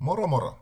[0.00, 0.58] Moro moro!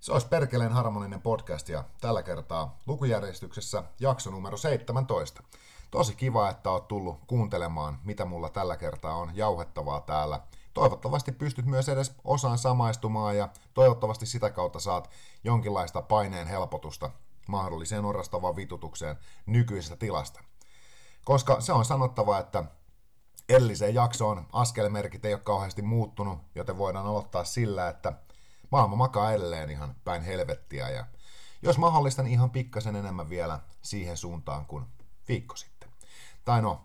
[0.00, 5.42] Se olisi Perkeleen harmoninen podcast ja tällä kertaa lukujärjestyksessä jakso numero 17.
[5.90, 10.40] Tosi kiva, että oot tullut kuuntelemaan, mitä mulla tällä kertaa on jauhettavaa täällä.
[10.74, 15.10] Toivottavasti pystyt myös edes osaan samaistumaan ja toivottavasti sitä kautta saat
[15.44, 17.10] jonkinlaista paineen helpotusta
[17.48, 20.40] mahdolliseen orastavaan vitutukseen nykyisestä tilasta.
[21.24, 22.64] Koska se on sanottava, että
[23.48, 28.12] Elliseen jaksoon askelmerkit ei ole kauheasti muuttunut, joten voidaan aloittaa sillä, että
[28.72, 31.06] maailma makaa edelleen ihan päin helvettiä ja
[31.62, 34.84] jos mahdollista, niin ihan pikkasen enemmän vielä siihen suuntaan kuin
[35.28, 35.88] viikko sitten.
[36.44, 36.80] Tai no,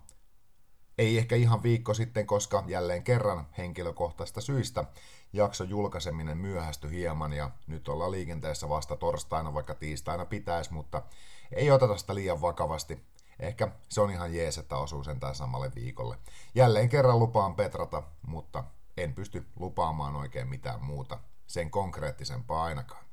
[0.98, 4.84] ei ehkä ihan viikko sitten, koska jälleen kerran henkilökohtaista syistä
[5.32, 11.02] jakso julkaiseminen myöhästyi hieman ja nyt ollaan liikenteessä vasta torstaina, vaikka tiistaina pitäisi, mutta
[11.52, 13.06] ei oteta sitä liian vakavasti.
[13.40, 16.18] Ehkä se on ihan jees, että osuu sentään samalle viikolle.
[16.54, 18.64] Jälleen kerran lupaan petrata, mutta
[18.96, 23.04] en pysty lupaamaan oikein mitään muuta sen konkreettisempaa ainakaan.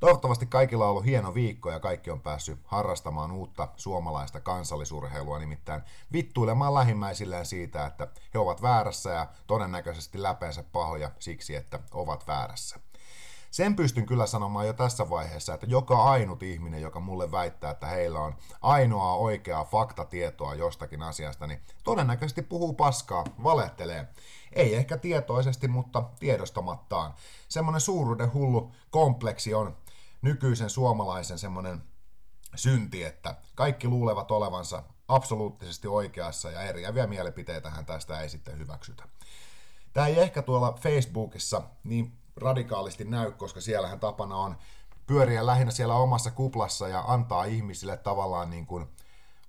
[0.00, 5.82] Toivottavasti kaikilla on ollut hieno viikko ja kaikki on päässyt harrastamaan uutta suomalaista kansallisurheilua, nimittäin
[6.12, 12.80] vittuilemaan lähimmäisilleen siitä, että he ovat väärässä ja todennäköisesti läpeensä pahoja siksi, että ovat väärässä.
[13.50, 17.86] Sen pystyn kyllä sanomaan jo tässä vaiheessa, että joka ainut ihminen, joka mulle väittää, että
[17.86, 24.08] heillä on ainoa oikeaa faktatietoa jostakin asiasta, niin todennäköisesti puhuu paskaa, valehtelee.
[24.52, 27.14] Ei ehkä tietoisesti, mutta tiedostamattaan.
[27.48, 29.76] Semmoinen suuruuden hullu kompleksi on
[30.22, 31.82] nykyisen suomalaisen semmoinen
[32.54, 39.04] synti, että kaikki luulevat olevansa absoluuttisesti oikeassa ja eriäviä mielipiteitähän tästä ei sitten hyväksytä.
[39.92, 44.56] Tämä ei ehkä tuolla Facebookissa niin radikaalisti näy, koska siellähän tapana on
[45.06, 48.86] pyöriä lähinnä siellä omassa kuplassa ja antaa ihmisille tavallaan niin kuin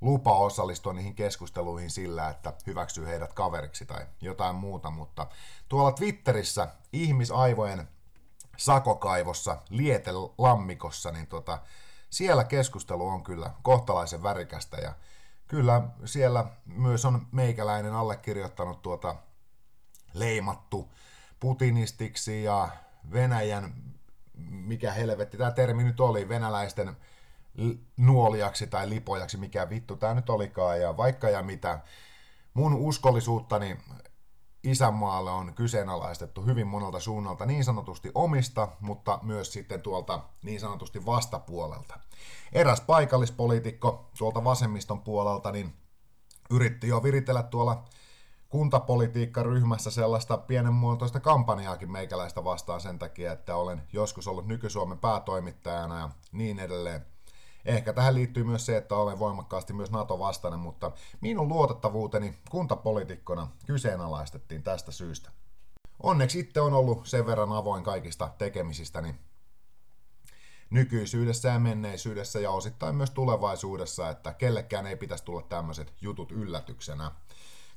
[0.01, 5.27] lupa osallistua niihin keskusteluihin sillä, että hyväksyy heidät kaveriksi tai jotain muuta, mutta
[5.69, 7.87] tuolla Twitterissä ihmisaivojen
[8.57, 11.59] sakokaivossa, lietelammikossa, niin tota,
[12.09, 14.93] siellä keskustelu on kyllä kohtalaisen värikästä ja
[15.47, 19.15] kyllä siellä myös on meikäläinen allekirjoittanut tuota
[20.13, 20.91] leimattu
[21.41, 22.69] putinistiksi ja
[23.11, 23.73] Venäjän,
[24.49, 26.97] mikä helvetti tämä termi nyt oli, venäläisten
[27.97, 31.79] nuoliaksi tai lipojaksi, mikä vittu tämä nyt olikaan, ja vaikka ja mitä.
[32.53, 33.77] Mun uskollisuuttani
[34.63, 41.05] isänmaalle on kyseenalaistettu hyvin monelta suunnalta niin sanotusti omista, mutta myös sitten tuolta niin sanotusti
[41.05, 41.99] vastapuolelta.
[42.53, 45.73] Eräs paikallispoliitikko tuolta vasemmiston puolelta niin
[46.49, 47.83] yritti jo viritellä tuolla
[48.51, 56.09] kuntapolitiikkaryhmässä sellaista pienenmuotoista kampanjaakin meikäläistä vastaan sen takia, että olen joskus ollut Nyky-Suomen päätoimittajana ja
[56.31, 57.05] niin edelleen.
[57.65, 60.91] Ehkä tähän liittyy myös se, että olen voimakkaasti myös NATO-vastainen, mutta
[61.21, 65.31] minun luotettavuuteni kuntapolitikkona kyseenalaistettiin tästä syystä.
[66.03, 69.15] Onneksi itse on ollut sen verran avoin kaikista tekemisistäni
[70.69, 77.11] nykyisyydessä ja menneisyydessä ja osittain myös tulevaisuudessa, että kellekään ei pitäisi tulla tämmöiset jutut yllätyksenä.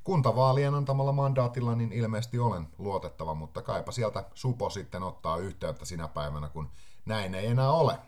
[0.05, 6.09] Kuntavaalien antamalla mandaatilla niin ilmeisesti olen luotettava, mutta kaipa sieltä Supo sitten ottaa yhteyttä sinä
[6.09, 6.71] päivänä, kun
[7.07, 7.99] näin ei enää ole.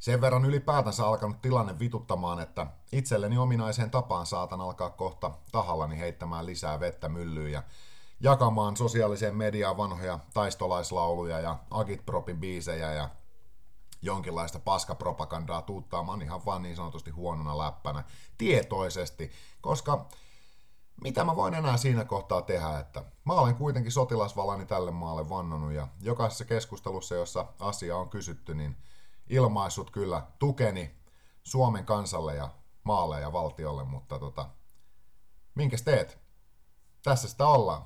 [0.00, 6.46] Sen verran ylipäätänsä alkanut tilanne vituttamaan, että itselleni ominaiseen tapaan saatan alkaa kohta tahallani heittämään
[6.46, 7.62] lisää vettä myllyyn ja
[8.20, 13.08] jakamaan sosiaaliseen mediaan vanhoja taistolaislauluja ja agitpropin biisejä ja
[14.02, 18.04] jonkinlaista paskapropagandaa tuuttaamaan ihan vaan niin sanotusti huonona läppänä
[18.38, 19.30] tietoisesti,
[19.60, 20.06] koska
[21.02, 25.72] mitä mä voin enää siinä kohtaa tehdä, että mä olen kuitenkin sotilasvalani tälle maalle vannonut
[25.72, 28.76] ja jokaisessa keskustelussa, jossa asia on kysytty, niin
[29.28, 30.98] ilmaissut kyllä tukeni
[31.44, 32.48] Suomen kansalle ja
[32.84, 34.48] maalle ja valtiolle, mutta tota,
[35.54, 36.18] minkäs teet?
[37.02, 37.82] Tässä sitä ollaan.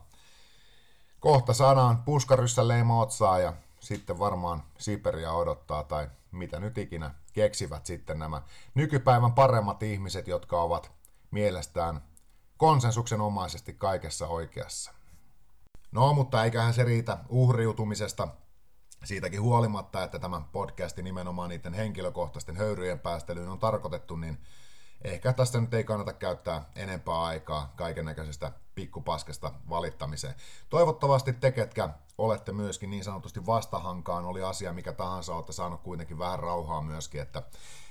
[1.21, 7.87] Kohta saadaan puskaryssä leima otsaa ja sitten varmaan Siperia odottaa tai mitä nyt ikinä keksivät
[7.87, 8.43] sitten nämä
[8.75, 10.93] nykypäivän paremmat ihmiset, jotka ovat
[11.31, 12.12] mielestään
[12.63, 14.93] konsensuksenomaisesti kaikessa oikeassa.
[15.93, 18.29] No, mutta eiköhän se riitä uhriutumisesta
[19.05, 24.39] siitäkin huolimatta, että tämä podcasti nimenomaan niiden henkilökohtaisten höyryjen päästelyyn on tarkoitettu, niin
[25.05, 30.35] ehkä tästä nyt ei kannata käyttää enempää aikaa kaiken näköisestä pikkupaskasta valittamiseen.
[30.71, 31.89] Toivottavasti te, ketkä
[32.19, 37.21] olette myöskin niin sanotusti vastahankaan, oli asia mikä tahansa, olette saanut kuitenkin vähän rauhaa myöskin,
[37.21, 37.43] että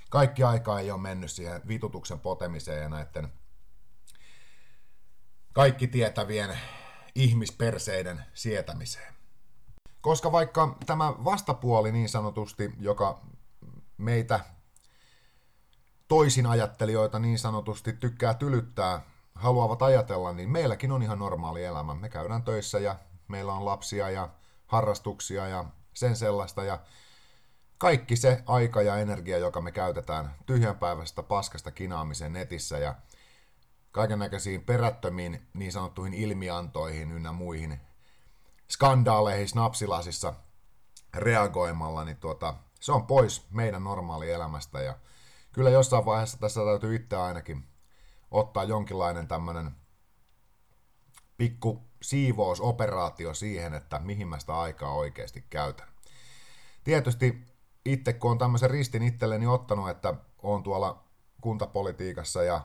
[0.09, 3.40] kaikki aika ei ole mennyt siihen vitutuksen potemiseen ja näiden
[5.53, 6.57] kaikki tietävien
[7.15, 9.13] ihmisperseiden sietämiseen.
[10.01, 13.21] Koska vaikka tämä vastapuoli niin sanotusti, joka
[13.97, 14.39] meitä
[16.07, 19.01] toisin ajattelijoita niin sanotusti tykkää tylyttää,
[19.35, 21.95] haluavat ajatella, niin meilläkin on ihan normaali elämä.
[21.95, 22.95] Me käydään töissä ja
[23.27, 24.29] meillä on lapsia ja
[24.67, 26.63] harrastuksia ja sen sellaista.
[26.63, 26.79] Ja
[27.77, 32.95] kaikki se aika ja energia, joka me käytetään tyhjänpäiväisestä paskasta kinaamiseen netissä ja
[33.91, 37.79] kaiken näköisiin perättömiin niin sanottuihin ilmiantoihin ynnä muihin
[38.69, 40.33] skandaaleihin snapsilasissa
[41.13, 44.97] reagoimalla, niin tuota, se on pois meidän normaali elämästä ja
[45.51, 47.67] kyllä jossain vaiheessa tässä täytyy itse ainakin
[48.31, 49.71] ottaa jonkinlainen tämmöinen
[51.37, 55.87] pikku siivousoperaatio siihen, että mihin mä sitä aikaa oikeasti käytän.
[56.83, 57.45] Tietysti
[57.85, 61.03] itse kun on tämmöisen ristin itselleni ottanut, että on tuolla
[61.41, 62.61] kuntapolitiikassa ja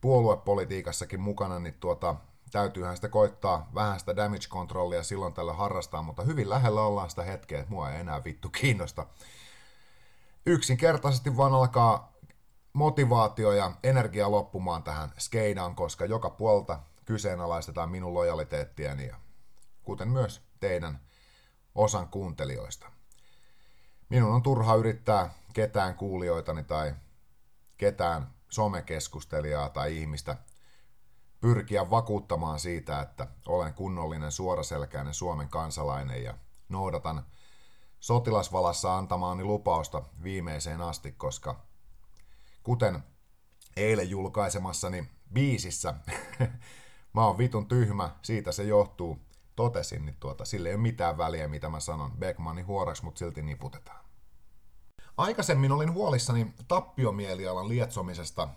[0.00, 2.14] puoluepolitiikassakin mukana, niin tuota,
[2.52, 7.22] täytyyhän sitä koittaa vähän sitä damage controllia silloin tällä harrastaa, mutta hyvin lähellä ollaan sitä
[7.22, 9.06] hetkeä, että mua ei enää vittu kiinnosta.
[10.46, 12.12] Yksinkertaisesti vaan alkaa
[12.72, 19.16] motivaatio ja energia loppumaan tähän skeidaan, koska joka puolta kyseenalaistetaan minun lojaliteettiani ja
[19.84, 21.00] kuten myös teidän
[21.74, 22.90] osan kuuntelijoista.
[24.08, 26.94] Minun on turha yrittää ketään kuulijoitani tai
[27.76, 30.36] ketään somekeskustelijaa tai ihmistä
[31.40, 36.34] pyrkiä vakuuttamaan siitä, että olen kunnollinen suoraselkäinen Suomen kansalainen ja
[36.68, 37.22] noudatan
[38.00, 41.62] sotilasvalassa antamaani lupausta viimeiseen asti, koska
[42.62, 43.02] kuten
[43.76, 45.94] eilen julkaisemassani biisissä,
[47.14, 49.18] mä oon vitun tyhmä, siitä se johtuu,
[49.56, 52.12] totesin, niin tuota, sille ei ole mitään väliä, mitä mä sanon.
[52.12, 53.97] Beckmanin huoraksi, mutta silti niputetaan.
[55.18, 58.48] Aikaisemmin olin huolissani tappiomielialan lietsomisesta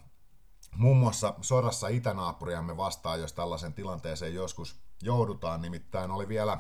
[0.76, 5.62] muun muassa sodassa itänaapuriamme vastaan, jos tällaisen tilanteeseen joskus joudutaan.
[5.62, 6.58] Nimittäin oli vielä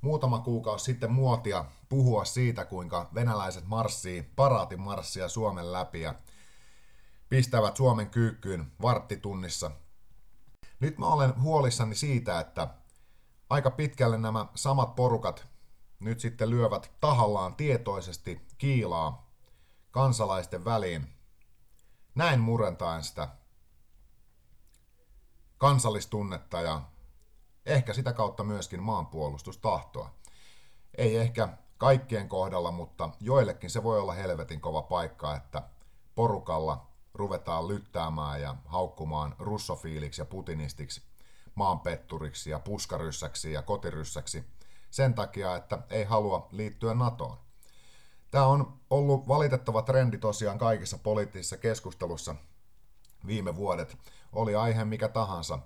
[0.00, 6.14] muutama kuukausi sitten muotia puhua siitä, kuinka venäläiset marssii paraatin marssia Suomen läpi ja
[7.28, 9.70] pistävät Suomen kyykkyyn varttitunnissa.
[10.80, 12.68] Nyt mä olen huolissani siitä, että
[13.50, 15.46] aika pitkälle nämä samat porukat
[16.00, 19.31] nyt sitten lyövät tahallaan tietoisesti kiilaa
[19.92, 21.06] kansalaisten väliin.
[22.14, 23.28] Näin murentaen sitä
[25.58, 26.82] kansallistunnetta ja
[27.66, 30.10] ehkä sitä kautta myöskin maanpuolustustahtoa.
[30.98, 31.48] Ei ehkä
[31.78, 35.62] kaikkien kohdalla, mutta joillekin se voi olla helvetin kova paikka, että
[36.14, 41.02] porukalla ruvetaan lyttäämään ja haukkumaan russofiiliksi ja putinistiksi,
[41.54, 44.44] maanpetturiksi ja puskaryssäksi ja kotiryssäksi
[44.90, 47.38] sen takia, että ei halua liittyä NATOon.
[48.32, 52.34] Tämä on ollut valitettava trendi tosiaan kaikissa poliittisissa keskustelussa
[53.26, 53.96] viime vuodet.
[54.32, 55.58] Oli aihe mikä tahansa.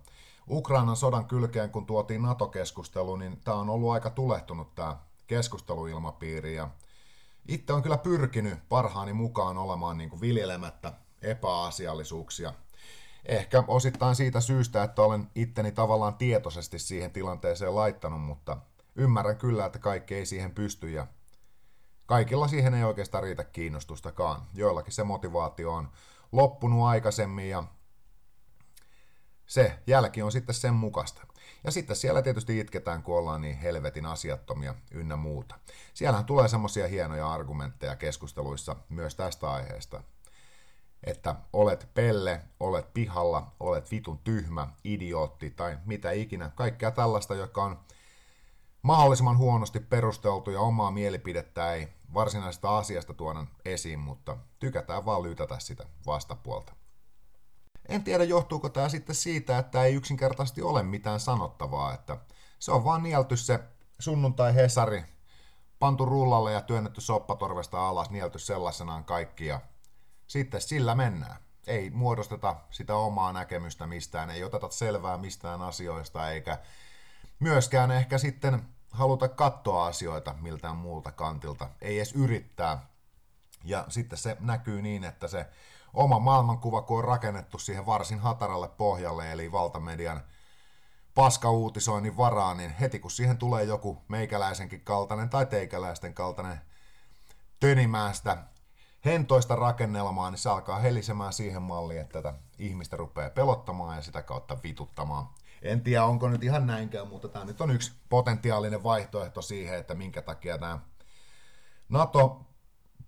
[0.50, 4.96] Ukrainan sodan kylkeen, kun tuotiin NATO-keskustelu, niin tämä on ollut aika tulehtunut tämä
[5.26, 6.54] keskusteluilmapiiri.
[6.54, 6.70] Ja
[7.48, 10.92] itse on kyllä pyrkinyt parhaani mukaan olemaan niin kuin viljelemättä
[11.22, 12.52] epäasiallisuuksia.
[13.24, 18.56] Ehkä osittain siitä syystä, että olen itteni tavallaan tietoisesti siihen tilanteeseen laittanut, mutta
[18.96, 21.06] ymmärrän kyllä, että kaikki ei siihen pysty ja
[22.06, 24.42] kaikilla siihen ei oikeastaan riitä kiinnostustakaan.
[24.54, 25.88] Joillakin se motivaatio on
[26.32, 27.64] loppunut aikaisemmin ja
[29.46, 31.26] se jälki on sitten sen mukaista.
[31.64, 35.54] Ja sitten siellä tietysti itketään, kun ollaan niin helvetin asiattomia ynnä muuta.
[35.94, 40.02] Siellähän tulee semmoisia hienoja argumentteja keskusteluissa myös tästä aiheesta.
[41.04, 46.50] Että olet pelle, olet pihalla, olet vitun tyhmä, idiootti tai mitä ikinä.
[46.54, 47.78] Kaikkea tällaista, joka on
[48.82, 55.58] mahdollisimman huonosti perusteltu ja omaa mielipidettä ei varsinaisesta asiasta tuoda esiin, mutta tykätään vaan lytätä
[55.58, 56.72] sitä vastapuolta.
[57.88, 62.16] En tiedä, johtuuko tämä sitten siitä, että ei yksinkertaisesti ole mitään sanottavaa, että
[62.58, 63.60] se on vaan nielty se
[63.98, 65.04] sunnuntai-hesari,
[65.78, 69.60] pantu rullalle ja työnnetty soppatorvesta alas, nielty sellaisenaan kaikki ja
[70.26, 71.36] sitten sillä mennään.
[71.66, 76.58] Ei muodosteta sitä omaa näkemystä mistään, ei oteta selvää mistään asioista, eikä
[77.38, 82.86] myöskään ehkä sitten haluta katsoa asioita miltään muulta kantilta, ei edes yrittää.
[83.64, 85.46] Ja sitten se näkyy niin, että se
[85.94, 90.20] oma maailmankuva, kun on rakennettu siihen varsin hataralle pohjalle, eli valtamedian
[91.14, 96.60] paskauutisoinnin varaan, niin heti kun siihen tulee joku meikäläisenkin kaltainen tai teikäläisten kaltainen
[97.60, 98.36] tönimäästä
[99.04, 104.22] hentoista rakennelmaa, niin se alkaa helisemään siihen malliin, että tätä ihmistä rupeaa pelottamaan ja sitä
[104.22, 105.28] kautta vituttamaan.
[105.62, 109.94] En tiedä, onko nyt ihan näinkään, mutta tämä nyt on yksi potentiaalinen vaihtoehto siihen, että
[109.94, 110.78] minkä takia tämä
[111.88, 112.46] NATO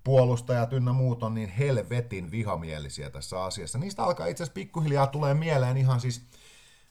[0.04, 3.78] puolustajat ynnä muut on niin helvetin vihamielisiä tässä asiassa.
[3.78, 6.26] Niistä alkaa itse asiassa pikkuhiljaa tulee mieleen ihan siis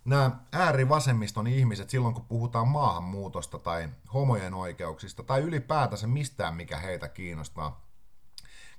[0.05, 7.07] nämä äärivasemmiston ihmiset silloin, kun puhutaan maahanmuutosta tai homojen oikeuksista tai ylipäätänsä mistään, mikä heitä
[7.07, 7.87] kiinnostaa.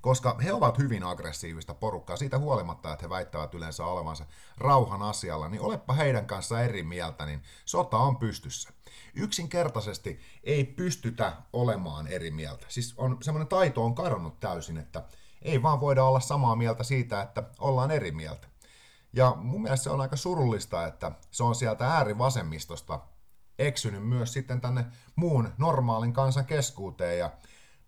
[0.01, 4.27] Koska he ovat hyvin aggressiivista porukkaa siitä huolimatta, että he väittävät yleensä olevansa
[4.59, 8.71] rauhan asialla, niin olepa heidän kanssa eri mieltä, niin sota on pystyssä.
[9.15, 12.67] Yksinkertaisesti ei pystytä olemaan eri mieltä.
[12.69, 15.03] Siis on, semmoinen taito on kadonnut täysin, että
[15.43, 18.49] ei vaan voida olla samaa mieltä siitä, että ollaan eri mieltä.
[19.13, 23.01] Ja mun mielestä se on aika surullista, että se on sieltä äärivasemmistosta
[23.59, 24.85] eksynyt myös sitten tänne
[25.17, 27.19] muun normaalin kansan keskuuteen.
[27.19, 27.31] Ja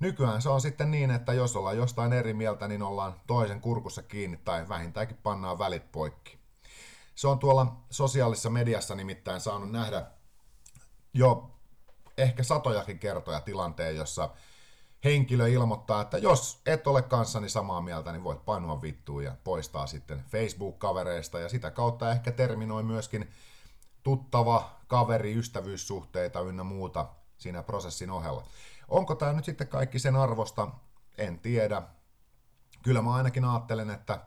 [0.01, 4.03] nykyään se on sitten niin, että jos ollaan jostain eri mieltä, niin ollaan toisen kurkussa
[4.03, 6.39] kiinni tai vähintäänkin pannaan välit poikki.
[7.15, 10.07] Se on tuolla sosiaalisessa mediassa nimittäin saanut nähdä
[11.15, 11.51] jo
[12.19, 14.31] ehkä satojakin kertoja tilanteen, jossa
[15.05, 19.87] henkilö ilmoittaa, että jos et ole kanssani samaa mieltä, niin voit painua vittuun ja poistaa
[19.87, 23.31] sitten Facebook-kavereista ja sitä kautta ehkä terminoi myöskin
[24.03, 27.07] tuttava, kaveri, ystävyyssuhteita ynnä muuta
[27.41, 28.45] siinä prosessin ohella.
[28.89, 30.69] Onko tämä nyt sitten kaikki sen arvosta?
[31.19, 31.83] En tiedä.
[32.83, 34.21] Kyllä mä ainakin ajattelen, että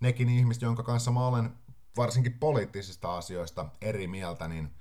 [0.00, 1.54] nekin ihmiset, jonka kanssa mä olen
[1.96, 4.74] varsinkin poliittisista asioista eri mieltä, niin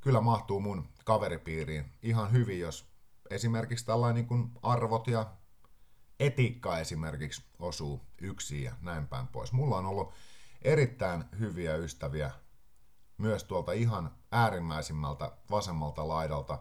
[0.00, 2.90] kyllä mahtuu mun kaveripiiriin ihan hyvin, jos
[3.30, 5.26] esimerkiksi tällainen niin kuin arvot ja
[6.20, 9.52] etiikka esimerkiksi osuu yksin ja näin päin pois.
[9.52, 10.12] Mulla on ollut
[10.62, 12.30] erittäin hyviä ystäviä
[13.18, 16.58] myös tuolta ihan äärimmäisimmältä vasemmalta laidalta.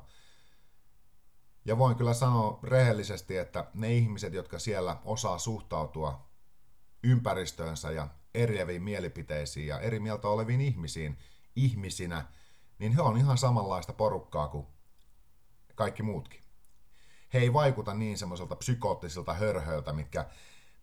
[1.66, 6.30] Ja voin kyllä sanoa rehellisesti, että ne ihmiset, jotka siellä osaa suhtautua
[7.04, 11.18] ympäristöönsä ja eriäviin mielipiteisiin ja eri mieltä oleviin ihmisiin
[11.56, 12.26] ihmisinä,
[12.80, 14.68] niin he on ihan samanlaista porukkaa kuin
[15.76, 16.42] kaikki muutkin.
[17.34, 20.26] He ei vaikuta niin semmoiselta psykoottisilta hörhöiltä, mitkä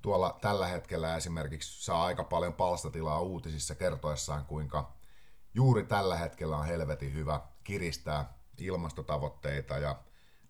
[0.03, 4.93] tuolla tällä hetkellä esimerkiksi saa aika paljon palstatilaa uutisissa kertoessaan, kuinka
[5.55, 9.97] juuri tällä hetkellä on helvetin hyvä kiristää ilmastotavoitteita ja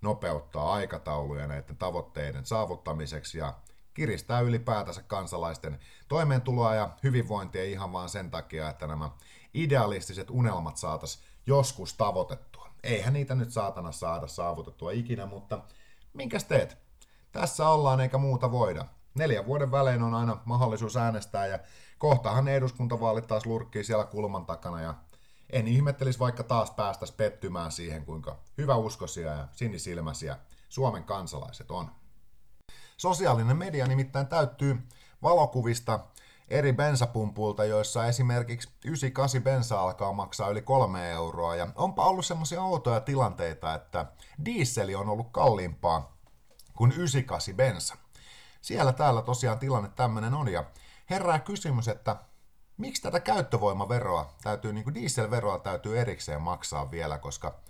[0.00, 3.54] nopeuttaa aikatauluja näiden tavoitteiden saavuttamiseksi ja
[3.94, 9.10] kiristää ylipäätänsä kansalaisten toimeentuloa ja hyvinvointia ihan vaan sen takia, että nämä
[9.54, 12.68] idealistiset unelmat saataisiin joskus tavoitettua.
[12.82, 15.60] Eihän niitä nyt saatana saada saavutettua ikinä, mutta
[16.12, 16.78] minkäs teet?
[17.32, 18.84] Tässä ollaan eikä muuta voida.
[19.14, 21.58] Neljän vuoden välein on aina mahdollisuus äänestää ja
[21.98, 24.94] kohtahan eduskuntavaalit taas lurkkii siellä kulman takana ja
[25.50, 30.38] en ihmettelisi vaikka taas päästäisi pettymään siihen, kuinka hyväuskoisia ja sinisilmäisiä
[30.68, 31.90] Suomen kansalaiset on.
[32.96, 34.78] Sosiaalinen media nimittäin täyttyy
[35.22, 36.00] valokuvista
[36.48, 41.56] eri bensapumpuilta, joissa esimerkiksi 98 bensa alkaa maksaa yli kolme euroa.
[41.56, 44.06] Ja onpa ollut semmoisia outoja tilanteita, että
[44.44, 46.16] diisseli on ollut kalliimpaa
[46.76, 47.96] kuin 98 bensa.
[48.62, 50.64] Siellä täällä tosiaan tilanne tämmöinen on ja
[51.10, 52.16] herää kysymys, että
[52.76, 57.60] miksi tätä käyttövoimaveroa täytyy, niin kuin dieselveroa täytyy erikseen maksaa vielä, koska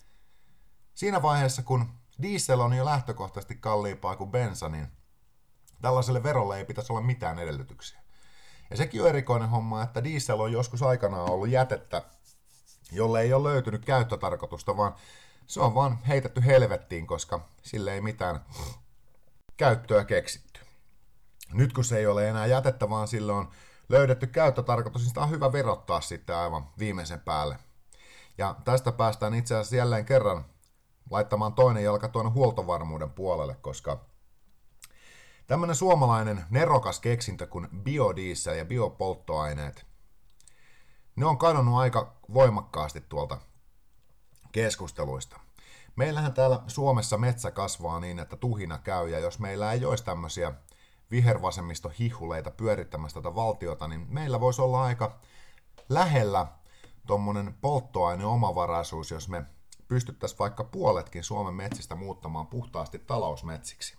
[0.95, 1.89] siinä vaiheessa, kun
[2.23, 4.89] diesel on jo lähtökohtaisesti kalliimpaa kuin bensa, niin
[5.83, 8.01] tällaiselle verolle ei pitäisi olla mitään edellytyksiä.
[8.71, 12.03] Ja sekin on erikoinen homma, että diesel on joskus aikanaan ollut jätettä,
[12.93, 14.95] jolle ei ole löytynyt käyttötarkoitusta, vaan
[15.47, 18.41] se on vaan heitetty helvettiin, koska sille ei mitään
[19.57, 20.61] käyttöä keksitty.
[21.53, 23.51] Nyt kun se ei ole enää jätettä, vaan sille on
[23.89, 27.59] löydetty käyttötarkoitus, niin sitä on hyvä verottaa sitten aivan viimeisen päälle.
[28.39, 30.45] Ja tästä päästään itse asiassa jälleen kerran
[31.11, 34.01] laittamaan toinen jalka tuonne huoltovarmuuden puolelle, koska
[35.47, 39.87] Tämmöinen suomalainen nerokas keksintö kuin biodiesel ja biopolttoaineet,
[41.17, 43.39] ne on kadonnut aika voimakkaasti tuolta
[44.53, 45.41] keskusteluista.
[45.97, 50.53] Meillähän täällä Suomessa metsä kasvaa niin, että tuhina käy, ja jos meillä ei olisi tämmöisiä
[51.11, 55.19] vihervasemmisto hihuleita pyörittämässä tätä valtiota, niin meillä voisi olla aika
[55.89, 56.47] lähellä
[57.07, 59.45] tuommoinen polttoaineomavaraisuus, jos me
[59.89, 63.97] pystyttäisiin vaikka puoletkin Suomen metsistä muuttamaan puhtaasti talousmetsiksi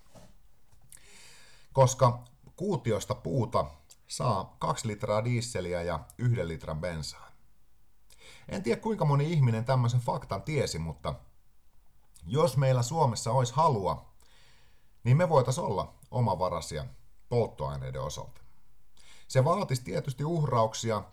[1.78, 2.24] koska
[2.56, 3.66] kuutiosta puuta
[4.08, 7.32] saa 2 litraa diisseliä ja 1 litran bensaa.
[8.50, 11.14] En tiedä kuinka moni ihminen tämmöisen faktan tiesi, mutta
[12.26, 14.14] jos meillä Suomessa olisi halua,
[15.04, 16.86] niin me voitaisiin olla omavaraisia
[17.30, 18.42] polttoaineiden osalta.
[19.28, 21.04] Se vaatisi tietysti uhrauksia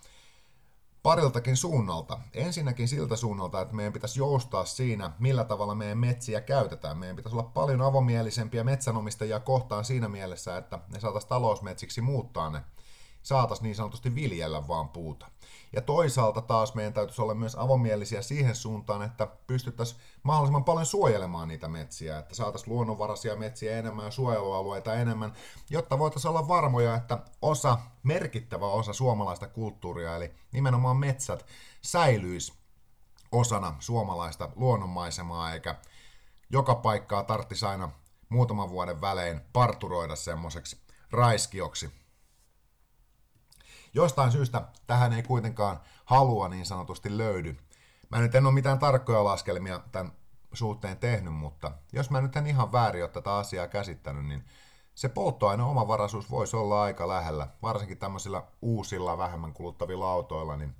[1.02, 2.20] pariltakin suunnalta.
[2.32, 6.98] Ensinnäkin siltä suunnalta, että meidän pitäisi joustaa siinä, millä tavalla meidän metsiä käytetään.
[6.98, 12.62] Meidän pitäisi olla paljon avomielisempiä metsänomistajia kohtaan siinä mielessä, että ne saataisiin talousmetsiksi muuttaa ne
[13.24, 15.30] saataisiin niin sanotusti viljellä vaan puuta.
[15.72, 21.48] Ja toisaalta taas meidän täytyisi olla myös avomielisiä siihen suuntaan, että pystyttäisiin mahdollisimman paljon suojelemaan
[21.48, 25.32] niitä metsiä, että saataisiin luonnonvaraisia metsiä enemmän ja suojelualueita enemmän,
[25.70, 31.46] jotta voitaisiin olla varmoja, että osa, merkittävä osa suomalaista kulttuuria, eli nimenomaan metsät,
[31.82, 32.52] säilyisi
[33.32, 35.74] osana suomalaista luonnonmaisemaa, eikä
[36.50, 37.90] joka paikkaa tarvitsisi aina
[38.28, 40.76] muutaman vuoden välein parturoida semmoiseksi
[41.10, 42.03] raiskioksi.
[43.94, 47.56] Jostain syystä tähän ei kuitenkaan halua niin sanotusti löydy.
[48.10, 50.12] Mä nyt en ole mitään tarkkoja laskelmia tämän
[50.52, 54.44] suhteen tehnyt, mutta jos mä nyt en ihan väärin ole tätä asiaa käsittänyt, niin
[54.94, 60.74] se polttoaineen omavaraisuus voisi olla aika lähellä, varsinkin tämmöisillä uusilla, vähemmän kuluttavilla autoilla, niin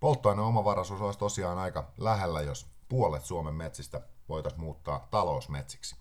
[0.00, 5.96] polttoaineen omavaraisuus olisi tosiaan aika lähellä, jos puolet Suomen metsistä voitaisiin muuttaa talousmetsiksi.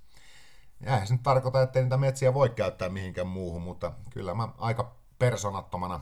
[0.82, 4.48] Ja eihän se nyt tarkoita, että niitä metsiä voi käyttää mihinkään muuhun, mutta kyllä mä
[4.58, 6.00] aika personattomana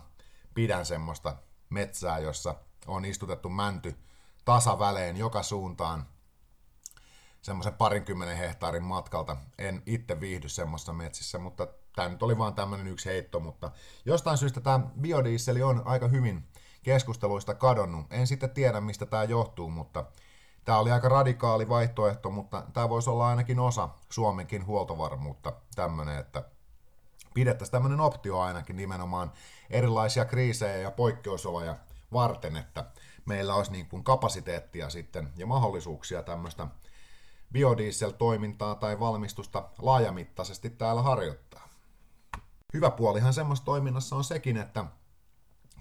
[0.54, 1.36] pidän semmoista
[1.70, 2.56] metsää, jossa
[2.88, 3.96] on istutettu mänty
[4.46, 6.06] tasaväleen joka suuntaan
[7.42, 9.38] semmoisen parinkymmenen hehtaarin matkalta.
[9.58, 13.72] En itse viihdy semmoisessa metsissä, mutta tämä nyt oli vaan tämmöinen yksi heitto, mutta
[14.06, 16.48] jostain syystä tämä biodieseli on aika hyvin
[16.84, 18.06] keskusteluista kadonnut.
[18.14, 20.06] En sitten tiedä, mistä tämä johtuu, mutta
[20.66, 26.44] tämä oli aika radikaali vaihtoehto, mutta tämä voisi olla ainakin osa Suomenkin huoltovarmuutta tämmöinen, että
[27.34, 29.32] pidettäisiin tämmöinen optio ainakin nimenomaan
[29.70, 31.76] erilaisia kriisejä ja poikkeusoloja
[32.14, 32.86] varten, että
[33.26, 36.68] meillä olisi niin kuin kapasiteettia sitten ja mahdollisuuksia tämmöistä
[37.52, 41.68] biodiesel-toimintaa tai valmistusta laajamittaisesti täällä harjoittaa.
[42.74, 44.86] Hyvä puolihan semmoista toiminnassa on sekin, että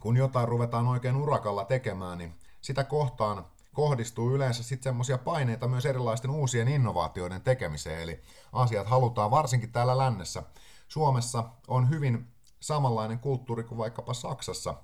[0.00, 5.87] kun jotain ruvetaan oikein urakalla tekemään, niin sitä kohtaan kohdistuu yleensä sitten semmoisia paineita myös
[5.87, 10.42] erilaisten uusien innovaatioiden tekemiseen, eli asiat halutaan varsinkin täällä lännessä.
[10.90, 14.75] Suomessa on hyvin samanlainen kulttuuri kuin vaikkapa Saksassa,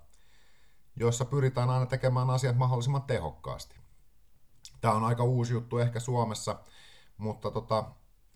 [0.96, 3.76] jossa pyritään aina tekemään asiat mahdollisimman tehokkaasti.
[4.80, 6.58] Tämä on aika uusi juttu ehkä Suomessa,
[7.16, 7.84] mutta tota,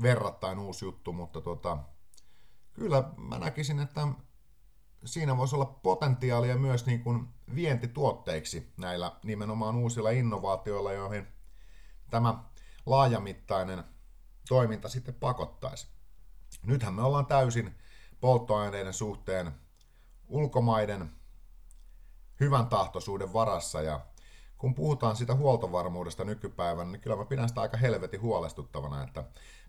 [0.03, 1.79] verrattain uusi juttu, mutta tota,
[2.73, 4.09] kyllä mä näkisin, että
[5.05, 11.27] siinä voisi olla potentiaalia myös niin kuin vientituotteiksi näillä nimenomaan uusilla innovaatioilla, joihin
[12.11, 12.45] tämä
[12.87, 13.85] laajamittainen
[14.49, 16.00] toiminta sitten pakottaisi.
[16.67, 17.75] Nythän me ollaan täysin
[18.21, 19.53] polttoaineiden suhteen
[20.29, 21.11] ulkomaiden
[22.41, 24.01] hyvän tahtoisuuden varassa ja
[24.59, 29.25] kun puhutaan sitä huoltovarmuudesta nykypäivänä, niin kyllä mä pidän sitä aika helvetin huolestuttavana, että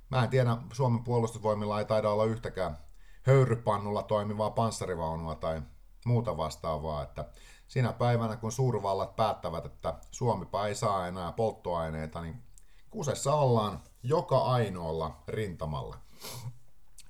[0.09, 2.77] mä en tiedä, Suomen puolustusvoimilla ei taida olla yhtäkään
[3.23, 5.61] höyrypannulla toimivaa panssarivaunua tai
[6.05, 7.25] muuta vastaavaa, että
[7.67, 12.43] siinä päivänä, kun suurvallat päättävät, että Suomipa ei saa enää polttoaineita, niin
[12.89, 15.97] kusessa ollaan joka ainoalla rintamalla.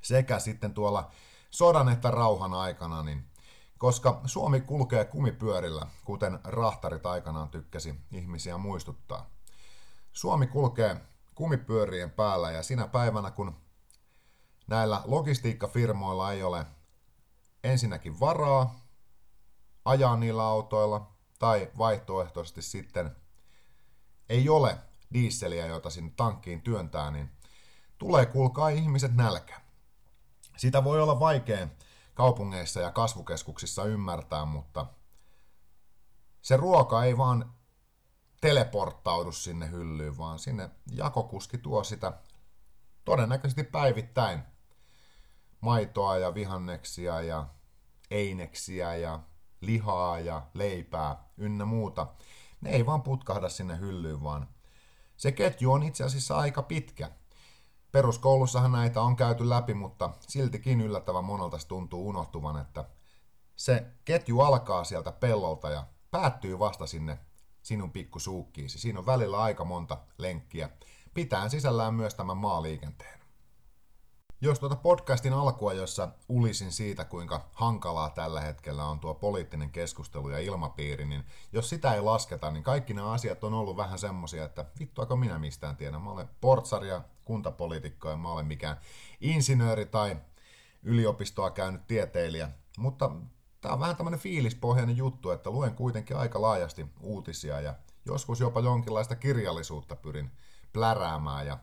[0.02, 1.12] Sekä sitten tuolla
[1.50, 3.26] sodan että rauhan aikana, niin
[3.78, 9.30] koska Suomi kulkee kumipyörillä, kuten rahtarit aikanaan tykkäsi ihmisiä muistuttaa.
[10.12, 10.98] Suomi kulkee
[11.36, 13.56] kumipyörien päällä ja sinä päivänä, kun
[14.68, 16.66] näillä logistiikkafirmoilla ei ole
[17.64, 18.80] ensinnäkin varaa
[19.86, 23.16] ajaa niillä autoilla, tai vaihtoehtoisesti sitten
[24.30, 24.78] ei ole
[25.14, 27.32] diisseliä, jota sinne tankkiin työntää, niin
[27.98, 29.62] tulee kuulkaa ihmiset nälkä.
[30.62, 31.68] Sitä voi olla vaikea
[32.14, 34.86] kaupungeissa ja kasvukeskuksissa ymmärtää, mutta
[36.42, 37.54] se ruoka ei vaan
[38.42, 42.14] teleporttaudu sinne hyllyyn, vaan sinne jakokuski tuo sitä
[43.06, 44.44] todennäköisesti päivittäin
[45.62, 47.48] maitoa ja vihanneksia ja
[48.12, 49.20] eineksiä ja
[49.62, 52.08] lihaa ja leipää ynnä muuta.
[52.62, 54.48] Ne ei vaan putkahda sinne hyllyyn, vaan
[55.18, 57.12] se ketju on itse asiassa aika pitkä.
[57.92, 62.86] Peruskoulussahan näitä on käyty läpi, mutta siltikin yllättävän monelta se tuntuu unohtuvan, että
[63.56, 67.20] se ketju alkaa sieltä pellolta ja päättyy vasta sinne
[67.62, 68.80] sinun pikkusuukkiisi.
[68.80, 70.70] Siinä on välillä aika monta lenkkiä,
[71.14, 73.21] pitäen sisällään myös tämän maaliikenteen.
[74.44, 80.30] Jos tuota podcastin alkua, jossa ulisin siitä, kuinka hankalaa tällä hetkellä on tuo poliittinen keskustelu
[80.30, 81.24] ja ilmapiiri, niin
[81.54, 85.40] jos sitä ei lasketa, niin kaikki nämä asiat on ollut vähän semmosia, että vittuako minä
[85.40, 86.02] mistään tiedän.
[86.02, 88.78] Mä olen portsari ja kuntapoliitikko ja mä olen mikään
[89.20, 90.18] insinööri tai
[90.84, 92.50] yliopistoa käynyt tieteilijä.
[92.78, 93.12] Mutta
[93.62, 97.76] tämä on vähän tämmöinen fiilispohjainen juttu, että luen kuitenkin aika laajasti uutisia ja
[98.06, 100.32] joskus jopa jonkinlaista kirjallisuutta pyrin
[100.74, 101.58] pläräämään ja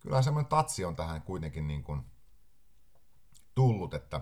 [0.00, 2.02] kyllä semmoinen tatsi on tähän kuitenkin niin kuin
[3.58, 4.20] tullut, että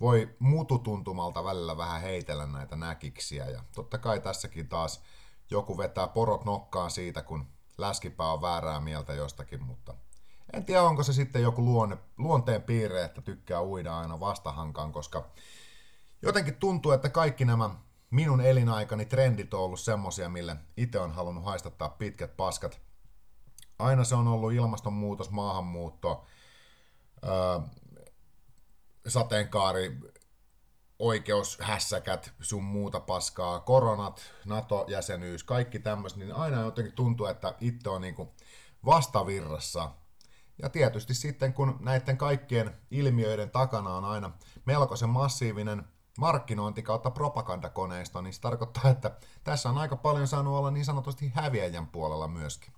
[0.00, 3.46] voi mututuntumalta välillä vähän heitellä näitä näkiksiä.
[3.46, 5.02] Ja totta kai tässäkin taas
[5.50, 7.46] joku vetää porot nokkaan siitä, kun
[7.78, 9.94] läskipää on väärää mieltä jostakin, mutta
[10.52, 15.30] en tiedä, onko se sitten joku luonne, luonteen piirre, että tykkää uida aina vastahankaan, koska
[16.22, 17.70] jotenkin tuntuu, että kaikki nämä
[18.10, 22.80] minun elinaikani trendit on ollut semmosia, mille itse on halunnut haistattaa pitkät paskat.
[23.78, 26.26] Aina se on ollut ilmastonmuutos, maahanmuutto,
[29.08, 29.98] sateenkaari,
[30.98, 38.00] oikeushässäkät, sun muuta paskaa, koronat, NATO-jäsenyys, kaikki tämmöistä, niin aina jotenkin tuntuu, että itse on
[38.00, 38.34] niinku
[38.84, 39.90] vastavirrassa
[40.62, 44.32] Ja tietysti sitten, kun näiden kaikkien ilmiöiden takana on aina
[44.64, 45.84] melkoisen massiivinen
[46.18, 49.10] markkinointi kautta propagandakoneisto, niin se tarkoittaa, että
[49.44, 52.72] tässä on aika paljon saanut olla niin sanotusti häviäjän puolella myöskin.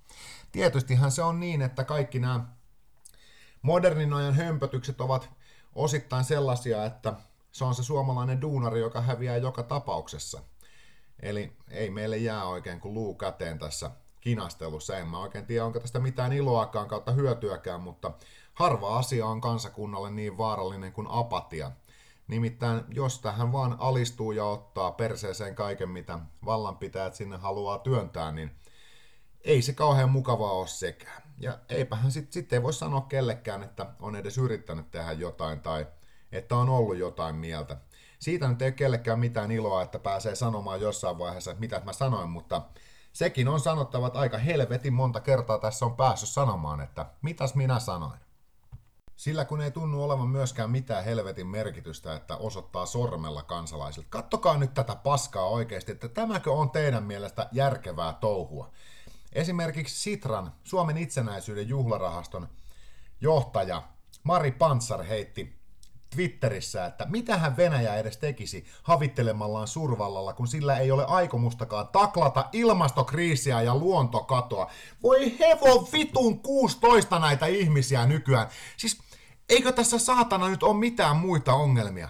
[0.51, 2.45] Tietystihän se on niin, että kaikki nämä
[3.61, 5.29] modernin ajan hömpötykset ovat
[5.75, 7.13] osittain sellaisia, että
[7.51, 10.41] se on se suomalainen duunari, joka häviää joka tapauksessa.
[11.19, 14.97] Eli ei meille jää oikein kuin luu käteen tässä kinastelussa.
[14.97, 18.11] En mä oikein tiedä, onko tästä mitään iloakaan kautta hyötyäkään, mutta
[18.53, 21.71] harva asia on kansakunnalle niin vaarallinen kuin apatia.
[22.27, 28.51] Nimittäin jos tähän vaan alistuu ja ottaa perseeseen kaiken, mitä vallanpitäjät sinne haluaa työntää, niin
[29.43, 31.28] ei se kauhean mukavaa ole sekään.
[31.39, 35.87] Ja eipähän sitten sit ei voi sanoa kellekään, että on edes yrittänyt tehdä jotain tai
[36.31, 37.77] että on ollut jotain mieltä.
[38.19, 41.93] Siitä nyt ei ole kellekään mitään iloa, että pääsee sanomaan jossain vaiheessa, että mitä mä
[41.93, 42.61] sanoin, mutta
[43.13, 47.79] sekin on sanottava, että aika helvetin monta kertaa tässä on päässyt sanomaan, että mitäs minä
[47.79, 48.19] sanoin.
[49.15, 54.07] Sillä kun ei tunnu olevan myöskään mitään helvetin merkitystä, että osoittaa sormella kansalaisilta.
[54.09, 58.71] Kattokaa nyt tätä paskaa oikeasti, että tämäkö on teidän mielestä järkevää touhua.
[59.33, 62.47] Esimerkiksi Sitran, Suomen itsenäisyyden juhlarahaston
[63.21, 63.83] johtaja
[64.23, 65.59] Mari Pantsar heitti
[66.09, 73.61] Twitterissä, että mitähän Venäjä edes tekisi havittelemallaan survallalla, kun sillä ei ole aikomustakaan taklata ilmastokriisiä
[73.61, 74.71] ja luontokatoa.
[75.03, 78.47] Voi hevon vitun 16 näitä ihmisiä nykyään.
[78.77, 79.01] Siis
[79.49, 82.09] eikö tässä saatana nyt ole mitään muita ongelmia?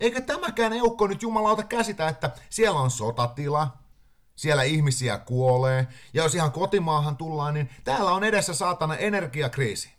[0.00, 3.81] Eikö tämäkään eukko nyt jumalauta käsitä, että siellä on sotatila,
[4.42, 9.90] siellä ihmisiä kuolee, ja jos ihan kotimaahan tullaan, niin täällä on edessä saatana energiakriisi.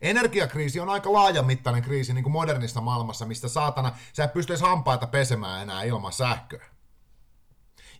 [0.00, 5.06] Energiakriisi on aika laajamittainen kriisi niin kuin modernissa maailmassa, mistä saatana sä et pystyisi hampaita
[5.06, 6.64] pesemään enää ilman sähköä.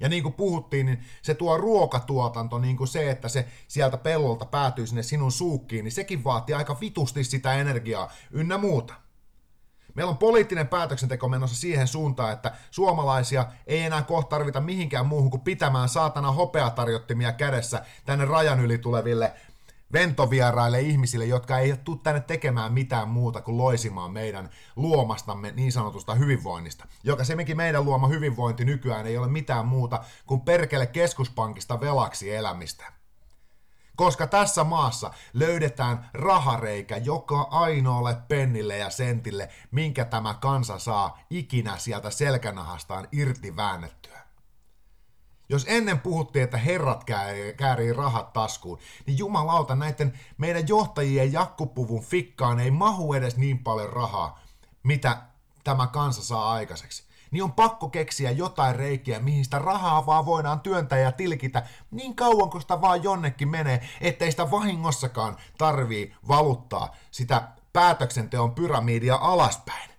[0.01, 4.47] Ja niin kuin puhuttiin, niin se tuo ruokatuotanto, niin kuin se, että se sieltä pellolta
[4.47, 8.95] päätyy sinne sinun suukkiin, niin sekin vaatii aika vitusti sitä energiaa ynnä muuta.
[9.97, 15.31] Meillä on poliittinen päätöksenteko menossa siihen suuntaan, että suomalaisia ei enää kohta tarvita mihinkään muuhun
[15.31, 19.33] kuin pitämään saatana hopeatarjottimia kädessä tänne rajan yli tuleville
[19.93, 26.15] ventovieraille ihmisille, jotka ei tule tänne tekemään mitään muuta kuin loisimaan meidän luomastamme niin sanotusta
[26.15, 26.87] hyvinvoinnista.
[27.05, 32.96] Joka semminkin meidän luoma hyvinvointi nykyään ei ole mitään muuta kuin perkele keskuspankista velaksi elämistä.
[33.97, 41.79] Koska tässä maassa löydetään rahareikä joka ainoalle pennille ja sentille, minkä tämä kansa saa ikinä
[41.79, 44.17] sieltä selkänahastaan irti väännettyä.
[45.49, 47.05] Jos ennen puhuttiin, että herrat
[47.57, 53.93] käärii rahat taskuun, niin jumalauta näiden meidän johtajien jakkupuvun fikkaan ei mahu edes niin paljon
[53.93, 54.41] rahaa,
[54.83, 55.23] mitä
[55.65, 57.06] tämä kansa saa aikaiseksi.
[57.31, 62.17] Niin on pakko keksiä jotain reikiä, mihin sitä rahaa vaan voidaan työntää ja tilkitä niin
[62.17, 69.97] kauan kuin sitä vaan jonnekin menee, ettei sitä vahingossakaan tarvii valuttaa sitä päätöksenteon pyramidia alaspäin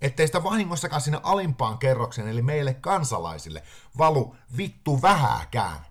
[0.00, 3.62] ettei sitä vahingossakaan sinne alimpaan kerroksen, eli meille kansalaisille,
[3.98, 5.89] valu vittu vähääkään.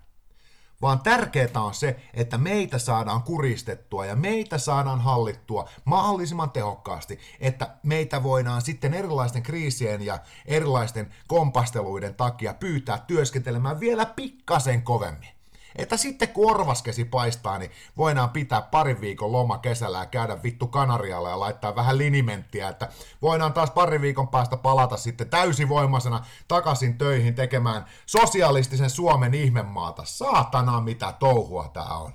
[0.82, 7.76] Vaan tärkeää on se, että meitä saadaan kuristettua ja meitä saadaan hallittua mahdollisimman tehokkaasti, että
[7.82, 15.39] meitä voidaan sitten erilaisten kriisien ja erilaisten kompasteluiden takia pyytää työskentelemään vielä pikkasen kovemmin.
[15.76, 20.66] Että sitten kun orvaskesi paistaa, niin voidaan pitää parin viikon loma kesällä ja käydä vittu
[20.66, 22.88] Kanarialla ja laittaa vähän linimenttiä, että
[23.22, 30.04] voidaan taas parin viikon päästä palata sitten täysivoimaisena takaisin töihin tekemään sosialistisen Suomen ihmemaata.
[30.04, 32.12] Saatana mitä touhua tää on.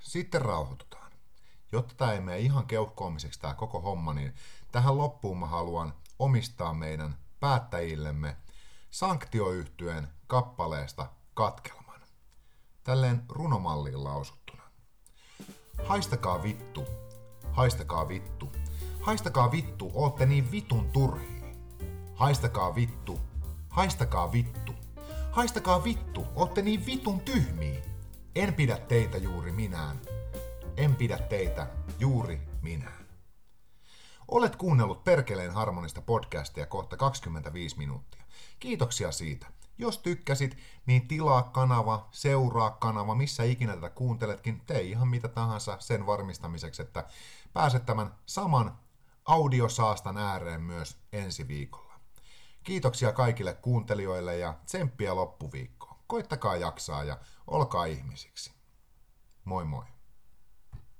[0.00, 1.12] Sitten rauhoitutaan.
[1.72, 4.34] Jotta tämä ei mene ihan keuhkoamiseksi tämä koko homma, niin
[4.72, 8.36] tähän loppuun mä haluan omistaa meidän päättäjillemme
[8.94, 12.00] sanktioyhtyeen kappaleesta katkelman.
[12.84, 14.62] Tälleen runomalliin lausuttuna.
[15.84, 16.84] Haistakaa vittu,
[17.52, 18.52] haistakaa vittu,
[19.00, 21.44] haistakaa vittu, ootte niin vitun turhia.
[22.14, 23.20] Haistakaa vittu,
[23.68, 24.72] haistakaa vittu,
[25.30, 27.80] haistakaa vittu, ootte niin vitun tyhmiä.
[28.34, 30.00] En pidä teitä juuri minään,
[30.76, 31.66] en pidä teitä
[31.98, 33.06] juuri minään.
[34.28, 38.23] Olet kuunnellut Perkeleen harmonista podcastia kohta 25 minuuttia.
[38.60, 39.46] Kiitoksia siitä.
[39.78, 45.76] Jos tykkäsit, niin tilaa kanava, seuraa kanava, missä ikinä tätä kuunteletkin, tee ihan mitä tahansa
[45.80, 47.04] sen varmistamiseksi, että
[47.52, 48.78] pääset tämän saman
[49.24, 51.94] audiosaastan ääreen myös ensi viikolla.
[52.64, 55.96] Kiitoksia kaikille kuuntelijoille ja tsemppiä loppuviikkoon.
[56.06, 58.52] Koittakaa jaksaa ja olkaa ihmisiksi.
[59.44, 59.93] Moi moi.